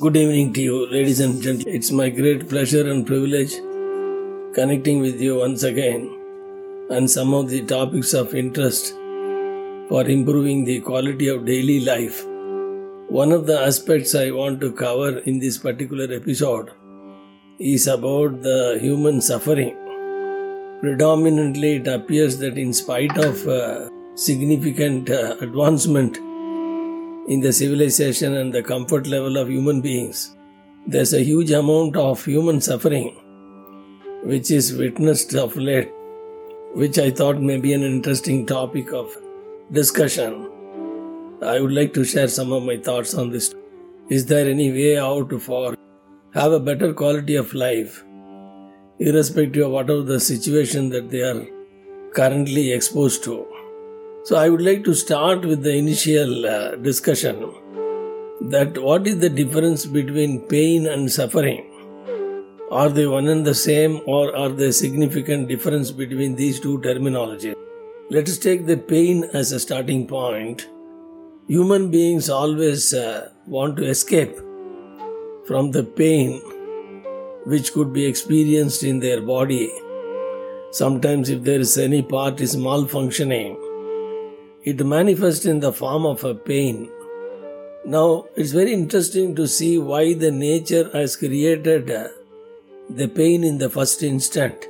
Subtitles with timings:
[0.00, 1.74] Good evening to you, ladies and gentlemen.
[1.74, 3.52] It's my great pleasure and privilege
[4.54, 6.08] connecting with you once again
[6.90, 8.94] on some of the topics of interest
[9.90, 12.24] for improving the quality of daily life.
[13.08, 16.70] One of the aspects I want to cover in this particular episode
[17.58, 19.76] is about the human suffering.
[20.80, 26.18] Predominantly, it appears that in spite of uh, significant uh, advancement
[27.28, 30.36] in the civilization and the comfort level of human beings,
[30.86, 33.16] there's a huge amount of human suffering
[34.24, 35.92] which is witnessed of late,
[36.74, 39.16] which I thought may be an interesting topic of
[39.70, 40.48] discussion.
[41.42, 43.54] I would like to share some of my thoughts on this.
[44.08, 45.76] Is there any way out for
[46.34, 48.04] have a better quality of life,
[48.98, 51.46] irrespective of whatever the situation that they are
[52.14, 53.51] currently exposed to?
[54.24, 57.40] So, I would like to start with the initial uh, discussion
[58.50, 61.68] that what is the difference between pain and suffering?
[62.70, 67.56] Are they one and the same, or are there significant difference between these two terminologies?
[68.10, 70.68] Let us take the pain as a starting point.
[71.48, 74.36] Human beings always uh, want to escape
[75.48, 76.40] from the pain
[77.44, 79.68] which could be experienced in their body.
[80.70, 83.61] Sometimes, if there is any part is malfunctioning,
[84.64, 86.88] it manifests in the form of a pain.
[87.84, 92.08] Now, it's very interesting to see why the nature has created uh,
[92.88, 94.68] the pain in the first instant.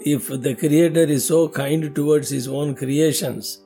[0.00, 3.62] If the Creator is so kind towards His own creations,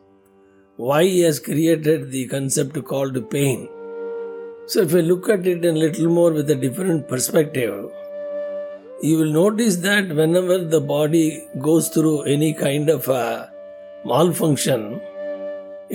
[0.76, 3.68] why He has created the concept called pain?
[4.66, 7.90] So, if we look at it a little more with a different perspective,
[9.02, 13.52] you will notice that whenever the body goes through any kind of a
[14.04, 15.00] malfunction,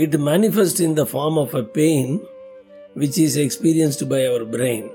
[0.03, 2.23] it manifests in the form of a pain
[2.93, 4.91] which is experienced by our brain.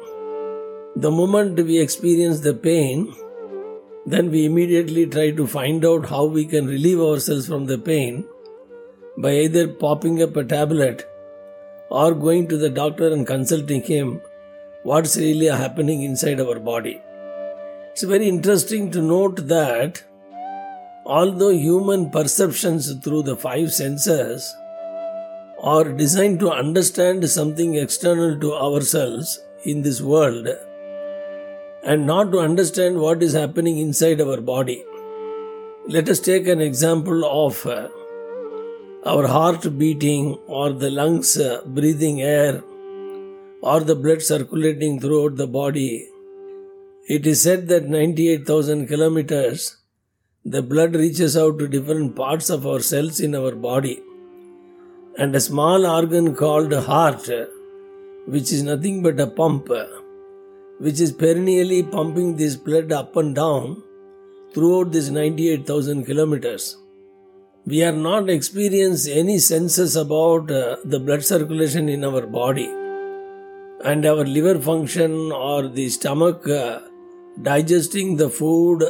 [0.95, 3.13] The moment we experience the pain,
[4.07, 8.25] then we immediately try to find out how we can relieve ourselves from the pain
[9.19, 11.05] by either popping up a tablet
[11.91, 14.21] or going to the doctor and consulting him
[14.85, 17.01] what's really happening inside our body.
[17.91, 20.05] It's very interesting to note that
[21.05, 24.55] although human perceptions through the five senses
[25.63, 30.49] are designed to understand something external to ourselves in this world
[31.85, 34.85] and not to understand what is happening inside our body.
[35.87, 37.89] Let us take an example of uh,
[39.05, 42.63] our heart beating or the lungs uh, breathing air
[43.63, 46.09] or the blood circulating throughout the body.
[47.09, 49.77] It is said that 98,000 kilometers
[50.45, 54.03] the blood reaches out to different parts of our cells in our body.
[55.19, 57.29] And a small organ called heart,
[58.27, 59.69] which is nothing but a pump,
[60.79, 63.83] which is perennially pumping this blood up and down
[64.55, 66.77] throughout this 98,000 kilometers.
[67.67, 72.71] We are not experience any senses about uh, the blood circulation in our body
[73.85, 76.81] and our liver function or the stomach uh,
[77.41, 78.83] digesting the food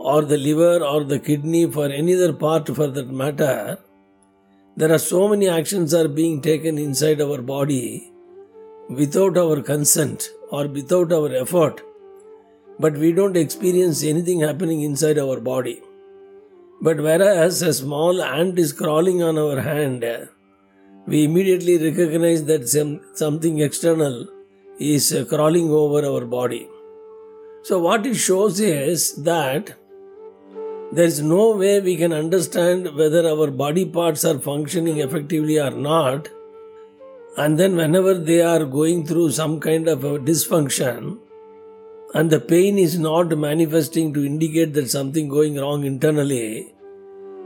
[0.00, 3.78] or the liver or the kidney for any other part for that matter
[4.80, 8.12] there are so many actions are being taken inside our body
[8.88, 11.80] without our consent or without our effort
[12.78, 15.82] but we don't experience anything happening inside our body.
[16.80, 20.04] But whereas a small ant is crawling on our hand
[21.06, 24.26] we immediately recognize that some, something external
[24.78, 26.68] is crawling over our body.
[27.62, 29.74] So what it shows is that
[30.90, 35.70] there is no way we can understand whether our body parts are functioning effectively or
[35.70, 36.28] not.
[37.36, 41.18] And then, whenever they are going through some kind of a dysfunction,
[42.14, 46.74] and the pain is not manifesting to indicate that something going wrong internally,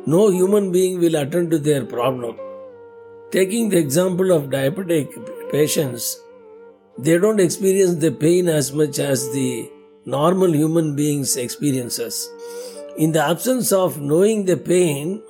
[0.07, 2.39] no human being will attend to their problem.
[3.33, 5.11] Taking the example of diabetic
[5.51, 6.19] patients,
[6.97, 9.69] they don't experience the pain as much as the
[10.07, 12.29] normal human beings experiences
[12.97, 15.23] in the absence of knowing the pain,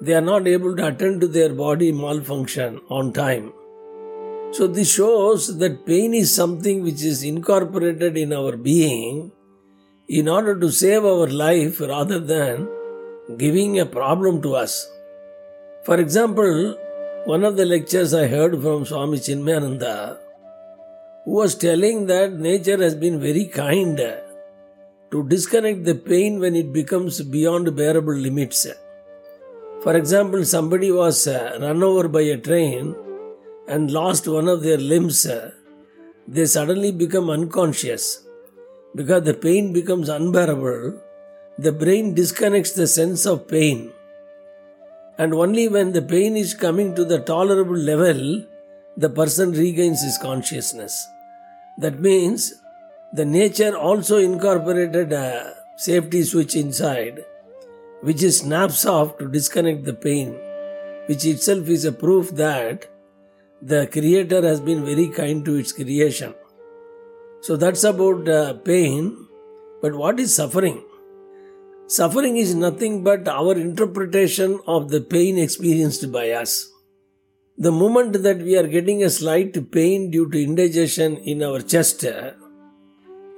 [0.00, 3.52] they are not able to attend to their body malfunction on time.
[4.52, 9.32] So, this shows that pain is something which is incorporated in our being
[10.08, 12.68] in order to save our life rather than
[13.38, 14.86] giving a problem to us.
[15.84, 16.76] For example,
[17.24, 20.18] one of the lectures I heard from Swami Chinmayananda,
[21.24, 23.98] who was telling that nature has been very kind
[25.14, 28.66] to disconnect the pain when it becomes beyond bearable limits.
[29.84, 32.96] For example, somebody was uh, run over by a train
[33.68, 35.24] and lost one of their limbs.
[36.26, 38.26] they suddenly become unconscious.
[38.96, 41.00] Because the pain becomes unbearable,
[41.58, 43.92] the brain disconnects the sense of pain.
[45.16, 48.44] And only when the pain is coming to the tolerable level,
[48.96, 51.06] the person regains his consciousness.
[51.78, 52.52] That means
[53.14, 57.24] the nature also incorporated a safety switch inside,
[58.00, 60.34] which is snaps off to disconnect the pain,
[61.06, 62.88] which itself is a proof that
[63.62, 66.34] the creator has been very kind to its creation.
[67.40, 69.28] So that's about uh, pain.
[69.80, 70.82] But what is suffering?
[71.86, 76.68] Suffering is nothing but our interpretation of the pain experienced by us.
[77.58, 82.04] The moment that we are getting a slight pain due to indigestion in our chest,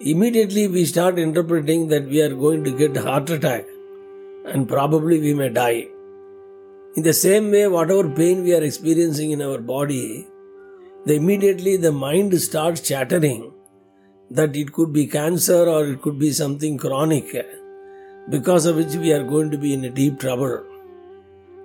[0.00, 3.64] immediately we start interpreting that we are going to get heart attack
[4.44, 5.88] and probably we may die.
[6.96, 10.26] In the same way, whatever pain we are experiencing in our body,
[11.06, 13.52] the immediately the mind starts chattering
[14.30, 17.34] that it could be cancer or it could be something chronic
[18.28, 20.62] because of which we are going to be in a deep trouble.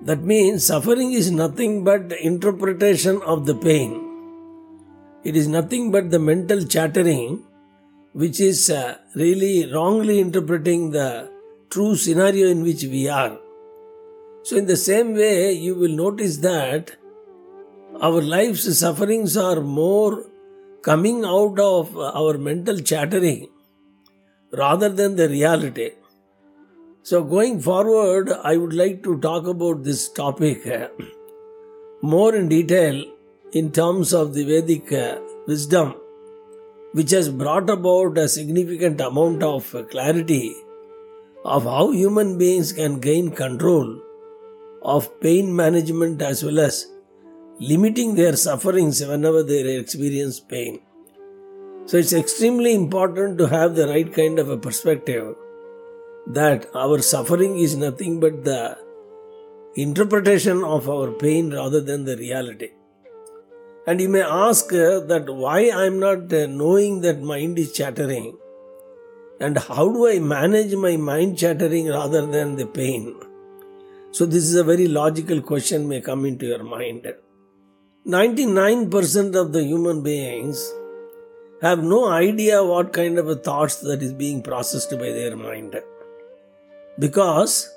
[0.03, 4.07] That means suffering is nothing but interpretation of the pain.
[5.23, 7.43] It is nothing but the mental chattering
[8.13, 11.29] which is uh, really wrongly interpreting the
[11.69, 13.37] true scenario in which we are.
[14.43, 16.95] So, in the same way, you will notice that
[18.01, 20.25] our life's sufferings are more
[20.81, 23.47] coming out of our mental chattering
[24.51, 25.91] rather than the reality.
[27.03, 30.87] So, going forward, I would like to talk about this topic uh,
[32.01, 33.03] more in detail
[33.53, 35.95] in terms of the Vedic uh, wisdom,
[36.93, 40.53] which has brought about a significant amount of clarity
[41.45, 44.01] of how human beings can gain control
[44.81, 46.87] of pain management as well as
[47.59, 50.81] limiting their sufferings whenever they experience pain.
[51.85, 55.35] So it's extremely important to have the right kind of a perspective
[56.27, 58.77] that our suffering is nothing but the
[59.75, 62.69] interpretation of our pain rather than the reality.
[63.87, 67.71] And you may ask uh, that why I am not uh, knowing that mind is
[67.71, 68.37] chattering
[69.41, 73.15] and how do I manage my mind chattering rather than the pain?
[74.11, 77.11] So, this is a very logical question may come into your mind.
[78.05, 80.71] 99% of the human beings
[81.61, 85.81] have no idea what kind of a thoughts that is being processed by their mind.
[86.99, 87.67] Because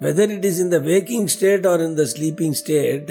[0.00, 3.10] whether it is in the waking state or in the sleeping state,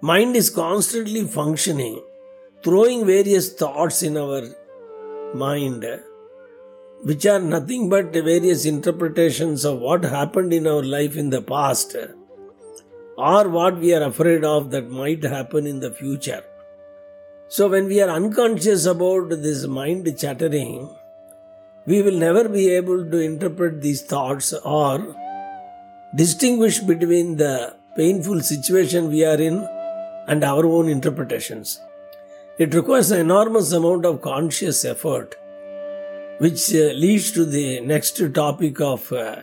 [0.00, 2.02] mind is constantly functioning,
[2.62, 4.42] throwing various thoughts in our
[5.34, 5.84] mind
[7.02, 11.94] which are nothing but various interpretations of what happened in our life in the past
[13.16, 16.42] or what we are afraid of that might happen in the future.
[17.48, 20.94] So, when we are unconscious about this mind chattering,
[21.86, 25.16] we will never be able to interpret these thoughts or
[26.14, 29.66] distinguish between the painful situation we are in
[30.28, 31.80] and our own interpretations.
[32.58, 35.36] It requires an enormous amount of conscious effort
[36.38, 39.42] which uh, leads to the next topic of uh,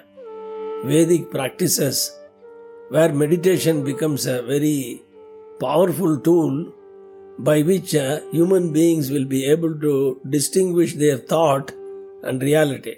[0.85, 2.17] Vedic practices,
[2.89, 5.01] where meditation becomes a very
[5.59, 6.73] powerful tool
[7.39, 11.71] by which uh, human beings will be able to distinguish their thought
[12.23, 12.95] and reality.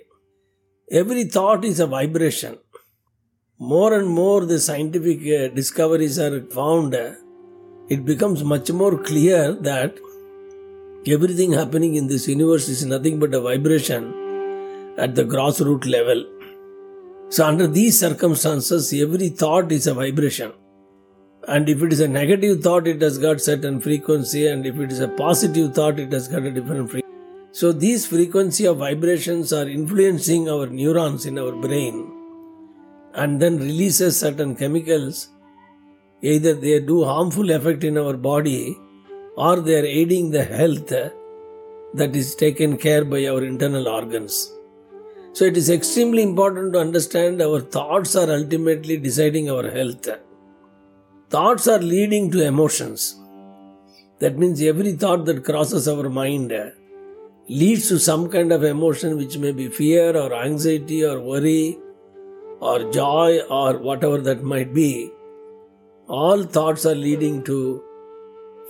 [0.92, 2.58] Every thought is a vibration.
[3.60, 7.14] More and more the scientific uh, discoveries are found, uh,
[7.89, 9.98] it becomes much more clear that
[11.06, 14.03] Everything happening in this universe is nothing but a vibration
[14.98, 16.25] at the grassroots level.
[17.29, 20.51] So, under these circumstances, every thought is a vibration.
[21.48, 24.91] And if it is a negative thought, it has got certain frequency, and if it
[24.91, 27.08] is a positive thought, it has got a different frequency.
[27.53, 32.12] So, these frequency of vibrations are influencing our neurons in our brain
[33.13, 35.29] and then releases certain chemicals.
[36.22, 38.76] Either they do harmful effect in our body
[39.36, 40.90] or they are aiding the health
[41.94, 44.52] that is taken care by our internal organs.
[45.34, 50.08] So it is extremely important to understand our thoughts are ultimately deciding our health.
[51.30, 53.16] Thoughts are leading to emotions.
[54.20, 56.52] That means every thought that crosses our mind
[57.48, 61.78] leads to some kind of emotion which may be fear or anxiety or worry
[62.60, 65.12] or joy or whatever that might be.
[66.10, 67.84] All thoughts are leading to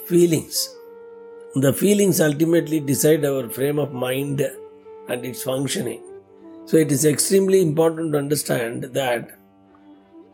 [0.07, 0.75] feelings.
[1.53, 4.41] The feelings ultimately decide our frame of mind
[5.07, 6.01] and its functioning.
[6.65, 9.37] So it is extremely important to understand that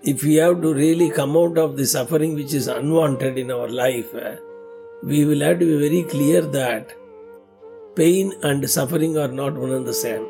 [0.02, 3.68] if we have to really come out of the suffering which is unwanted in our
[3.68, 4.14] life,
[5.04, 6.96] we will have to be very clear that
[7.98, 10.26] pain and suffering are not one and the same.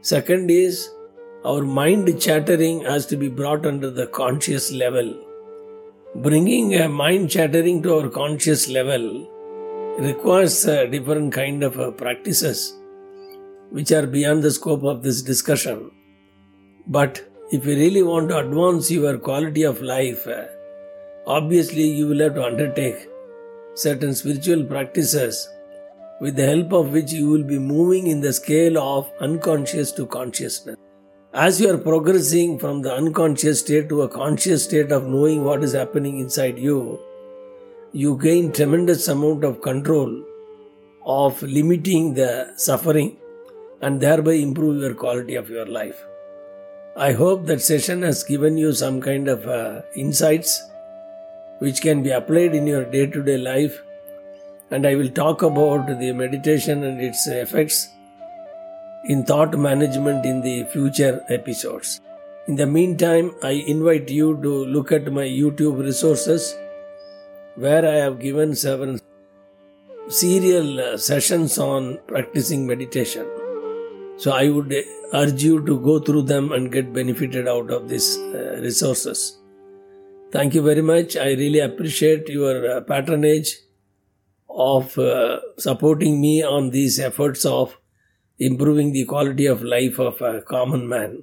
[0.00, 0.88] Second is
[1.44, 5.14] our mind chattering has to be brought under the conscious level.
[6.16, 9.28] Bringing a mind chattering to our conscious level
[9.98, 12.72] requires a different kind of uh, practices
[13.70, 15.90] which are beyond the scope of this discussion.
[16.86, 20.44] But if you really want to advance your quality of life, uh,
[21.26, 23.08] obviously you will have to undertake
[23.74, 25.48] certain spiritual practices
[26.20, 30.06] with the help of which you will be moving in the scale of unconscious to
[30.06, 30.76] consciousness.
[31.34, 35.64] As you are progressing from the unconscious state to a conscious state of knowing what
[35.64, 37.00] is happening inside you,
[37.90, 40.22] you gain tremendous amount of control
[41.04, 43.16] of limiting the suffering
[43.80, 46.04] and thereby improve your quality of your life.
[46.96, 50.62] I hope that session has given you some kind of uh, insights
[51.58, 53.82] which can be applied in your day to day life.
[54.70, 57.88] And I will talk about the meditation and its effects
[59.06, 62.00] in thought management in the future episodes.
[62.48, 66.54] In the meantime, I invite you to look at my YouTube resources
[67.56, 68.98] where I have given several
[70.08, 73.26] serial uh, sessions on practicing meditation.
[74.16, 74.74] So I would
[75.12, 79.38] urge you to go through them and get benefited out of these uh, resources.
[80.30, 81.16] Thank you very much.
[81.16, 83.56] I really appreciate your uh, patronage
[84.48, 84.98] of
[85.58, 87.76] supporting me on these efforts of
[88.38, 91.22] improving the quality of life of a common man.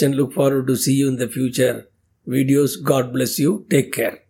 [0.00, 1.88] And look forward to see you in the future
[2.26, 2.82] videos.
[2.82, 3.66] God bless you.
[3.70, 4.23] Take care.